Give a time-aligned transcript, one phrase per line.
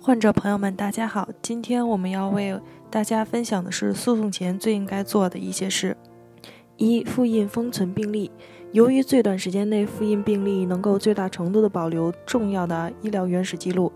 [0.00, 2.58] 患者朋友们，大家好，今天我们要为
[2.90, 5.96] 大家分享的是诉讼前最应该做的一些事。
[6.76, 8.30] 一、复印封存病历。
[8.72, 13.92] 由于最短时间内复印病历能够最大程度的保留重要的医疗原始记录，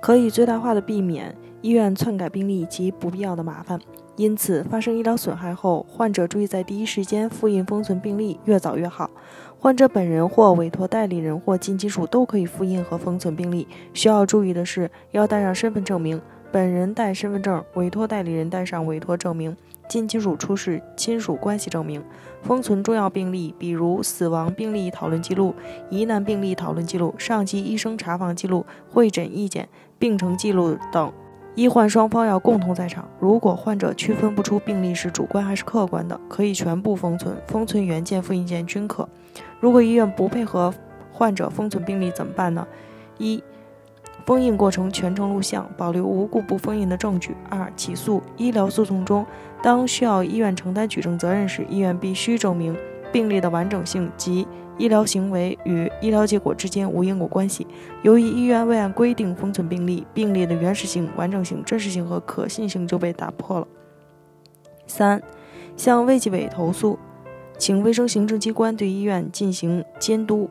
[0.00, 3.78] 可以最大化的避免医院篡改病历及不必要的麻烦。
[4.16, 9.08] 因此，发生医疗损害后，患者注意在第一时间复印封存病历，越早越好。
[9.60, 13.66] 患者本人或委托代理人或近亲属都可以复印和封存病历。
[13.94, 16.20] 需要注意的是，要带上身份证明，
[16.50, 19.56] 本人带身份证，委托代理人带上委托证明，
[19.88, 22.02] 近亲属出示亲属关系证明。
[22.42, 25.54] 封存重要病历，比如死亡病历讨论记录、
[25.90, 31.12] 疑难病历讨论记录、上级医生查房记录、会诊意见、病程记录等。
[31.58, 33.04] 医患双方要共同在场。
[33.18, 39.08] 如果患者区分不出病历是主观还是客观的，可以全部封存，封存原件、复印件均可。
[39.58, 40.72] 如果医院不配合
[41.10, 42.64] 患者封存病历怎么办呢？
[43.18, 43.42] 一、
[44.24, 47.34] 封印过程全程录像，保留无故不封印的证据。
[47.50, 48.22] 二、起诉。
[48.36, 49.26] 医疗诉讼中，
[49.60, 52.76] 当需要医院承担举证责任时，医院必须证明
[53.12, 54.46] 病例的完整性及。
[54.78, 57.66] 医疗行为与医疗结果之间无因果关系。
[58.02, 63.66] 由于医院未按规定封存病例，病例的原始性、完整性、真实性和可信性就被打破了。
[64.86, 65.20] 三、
[65.76, 66.96] 向卫计委投诉，
[67.58, 70.48] 请卫生行政机关对医院进行监督。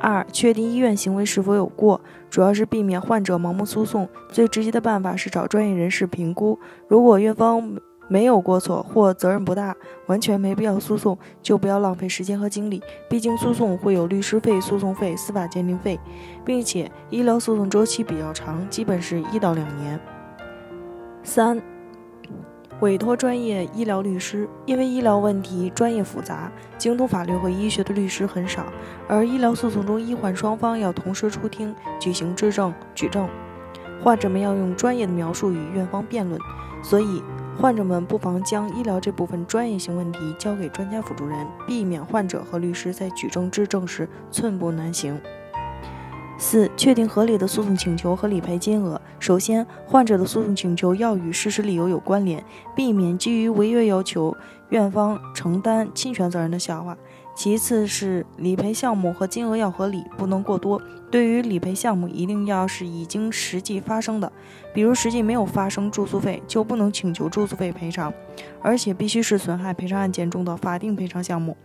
[0.00, 2.00] 二、确定医院行为是否有过，
[2.30, 4.08] 主要是避免患者盲目诉讼。
[4.30, 6.58] 最直接的办法是找专业人士评估。
[6.88, 9.74] 如果院方没有过错或责任不大，
[10.06, 12.82] 完全没必要诉讼，就不要浪费时间和精力。
[13.08, 15.98] 毕竟诉讼会有律师费、诉讼费、司法鉴定费，
[16.44, 19.98] 并且医疗诉讼周期比较长，基本是一到两年。
[21.22, 21.60] 三、
[22.80, 28.66] 委托专业医疗律师，因为医疗问题专业复杂，精通法律和医学的律师很少，
[29.08, 33.26] 而医疗诉讼中医患双方要同时出庭举行质证、举证，
[34.02, 36.38] 患者们要用专业的描述与院方辩论，
[36.82, 37.22] 所以。
[37.60, 45.18] 患者们不妨将医疗这部分专业性问题交给专家辅助人，避免患者和律师在举证质证时寸步难行。
[46.36, 49.00] 四、确定合理的诉讼请求和理赔金额。
[49.20, 52.44] 首先，患者的诉讼请求要与事实理由有关联，
[52.74, 54.36] 避免基于违约要求
[54.78, 56.96] 院方承担侵权责任的笑话。
[57.36, 60.80] 其次是理赔项目和金额要合理，不能过多。
[61.10, 64.32] 对于理赔项目，一定要是已经实际发生的，
[64.72, 68.12] 比如实际没有发生住宿费，就不能请求住宿费赔偿，
[68.62, 71.56] 而且必须是损害赔偿案件中的法定赔偿项目。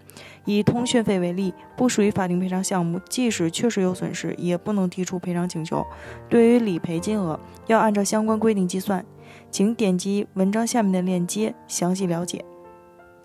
[0.45, 5.85] 以通讯费为例，不属于法定赔偿项目，即使确实有损失，也不能提出赔偿请求。
[6.27, 9.05] 对于理赔金额，要按照相关规定计算，
[9.51, 12.43] 请点击文章下面的链接详细了解。